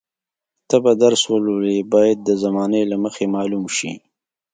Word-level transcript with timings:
ته 0.69 0.75
به 0.83 0.91
درس 1.01 1.21
ولولې 1.31 1.77
باید 1.93 2.17
د 2.23 2.29
زمانې 2.43 2.81
له 2.91 2.97
مخې 3.03 3.25
معلوم 3.35 3.65
شي. 3.77 3.91